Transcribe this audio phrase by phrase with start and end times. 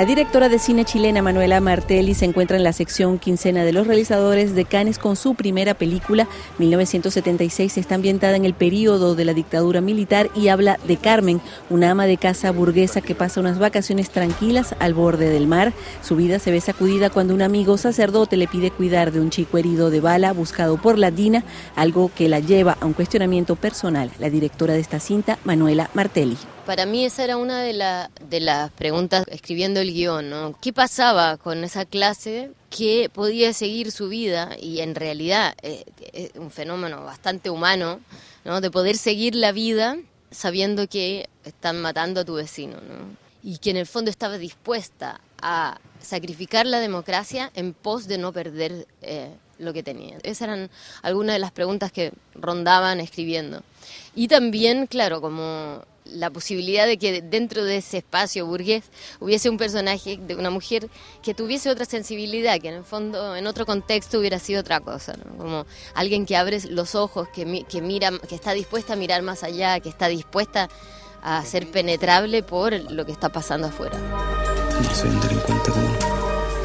[0.00, 3.86] La directora de cine chilena Manuela Martelli se encuentra en la sección quincena de los
[3.86, 6.26] realizadores de Cannes con su primera película.
[6.56, 11.90] 1976 está ambientada en el periodo de la dictadura militar y habla de Carmen, una
[11.90, 15.74] ama de casa burguesa que pasa unas vacaciones tranquilas al borde del mar.
[16.00, 19.58] Su vida se ve sacudida cuando un amigo sacerdote le pide cuidar de un chico
[19.58, 21.44] herido de bala buscado por la DINA,
[21.76, 24.10] algo que la lleva a un cuestionamiento personal.
[24.18, 26.38] La directora de esta cinta, Manuela Martelli.
[26.70, 30.54] Para mí esa era una de, las preguntas escribiendo el guion.
[30.60, 36.30] ¿Qué pasaba con esa clase que podía seguir su vida y en realidad eh, es
[36.36, 37.98] un fenómeno bastante humano,
[38.44, 38.60] ¿no?
[38.60, 39.96] De poder seguir la vida
[40.30, 43.16] sabiendo que están matando a tu vecino, ¿no?
[43.42, 48.32] Y que en el fondo estaba dispuesta a sacrificar la democracia en pos de no
[48.32, 50.18] perder eh, lo que tenía.
[50.22, 50.70] Esas eran
[51.02, 53.64] algunas de las preguntas que rondaban escribiendo.
[54.14, 58.84] Y también, claro, como la posibilidad de que dentro de ese espacio burgués
[59.20, 60.88] hubiese un personaje de una mujer
[61.22, 65.16] que tuviese otra sensibilidad, que en el fondo, en otro contexto, hubiera sido otra cosa,
[65.38, 69.42] como alguien que abre los ojos, que, que, mira, que está dispuesta a mirar más
[69.42, 70.68] allá, que está dispuesta
[71.22, 73.98] a ser penetrable por lo que está pasando afuera.
[73.98, 75.96] No soy un delincuente común.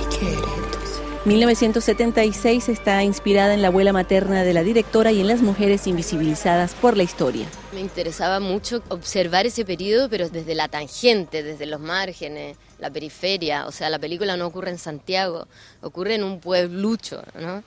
[0.00, 0.85] ¿Y qué eres?
[1.26, 6.74] 1976 está inspirada en la abuela materna de la directora y en las mujeres invisibilizadas
[6.74, 7.48] por la historia.
[7.74, 13.66] Me interesaba mucho observar ese periodo, pero desde la tangente, desde los márgenes, la periferia.
[13.66, 15.48] O sea, la película no ocurre en Santiago,
[15.80, 17.64] ocurre en un pueblucho, ¿no?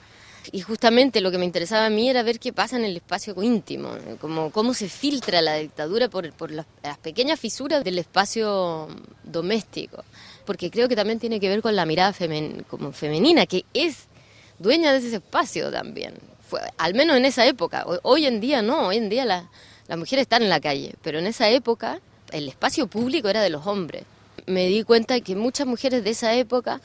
[0.52, 3.36] Y justamente lo que me interesaba a mí era ver qué pasa en el espacio
[3.42, 6.66] íntimo, como cómo se filtra la dictadura por, por las,
[7.02, 8.88] pequeñas fisuras del espacio
[9.24, 10.04] doméstico,
[10.46, 12.16] porque creo que también tiene que ver con la mirada
[12.68, 14.08] como femenina, que es
[14.58, 16.16] dueña de ese espacio también,
[16.48, 17.86] Fue, al menos en esa época.
[18.02, 21.28] Hoy en día no, hoy en día las mujeres están en la calle, pero en
[21.28, 22.00] esa época
[22.32, 24.04] el espacio público era de los hombres.
[24.48, 26.82] Me di cuenta que muchas mujeres de esa época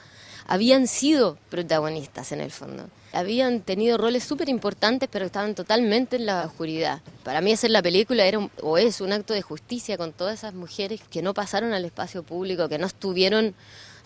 [0.47, 2.89] habían sido protagonistas en el fondo.
[3.13, 7.01] Habían tenido roles súper importantes, pero estaban totalmente en la oscuridad.
[7.23, 10.55] Para mí hacer la película era o es un acto de justicia con todas esas
[10.55, 13.55] mujeres que no pasaron al espacio público, que no estuvieron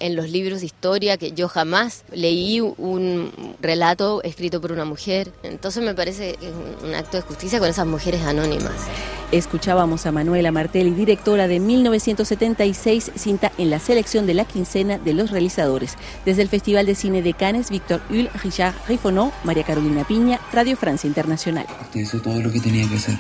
[0.00, 5.32] en los libros de historia, que yo jamás leí un relato escrito por una mujer.
[5.42, 6.36] Entonces me parece
[6.84, 8.72] un acto de justicia con esas mujeres anónimas.
[9.31, 15.12] Escuchábamos a Manuela Martelli, directora de 1976, cinta en la selección de la quincena de
[15.12, 15.97] los realizadores.
[16.25, 20.78] Desde el Festival de Cine de Cannes, Víctor Hull, Richard Riffonot, María Carolina Piña, Radio
[20.78, 21.66] Francia Internacional.
[21.82, 23.16] Usted hizo todo lo que tenía que hacer.